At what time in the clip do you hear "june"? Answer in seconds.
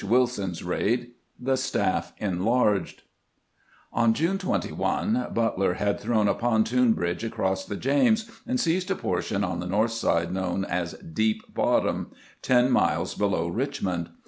4.15-4.39